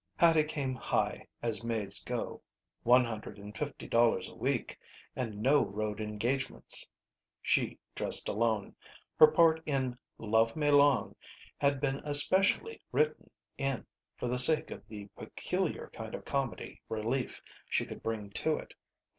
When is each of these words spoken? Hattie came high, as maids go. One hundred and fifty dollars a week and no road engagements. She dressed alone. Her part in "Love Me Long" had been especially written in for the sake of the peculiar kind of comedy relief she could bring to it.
Hattie 0.17 0.45
came 0.45 0.73
high, 0.73 1.27
as 1.43 1.63
maids 1.63 2.03
go. 2.03 2.41
One 2.81 3.05
hundred 3.05 3.37
and 3.37 3.55
fifty 3.55 3.87
dollars 3.87 4.27
a 4.27 4.33
week 4.33 4.79
and 5.15 5.43
no 5.43 5.63
road 5.63 6.01
engagements. 6.01 6.87
She 7.39 7.77
dressed 7.93 8.27
alone. 8.27 8.73
Her 9.19 9.27
part 9.27 9.61
in 9.67 9.99
"Love 10.17 10.55
Me 10.55 10.71
Long" 10.71 11.15
had 11.59 11.79
been 11.79 12.01
especially 12.03 12.81
written 12.91 13.29
in 13.59 13.85
for 14.17 14.27
the 14.27 14.39
sake 14.39 14.71
of 14.71 14.81
the 14.87 15.05
peculiar 15.15 15.91
kind 15.93 16.15
of 16.15 16.25
comedy 16.25 16.81
relief 16.89 17.39
she 17.69 17.85
could 17.85 18.01
bring 18.01 18.31
to 18.31 18.57
it. 18.57 18.73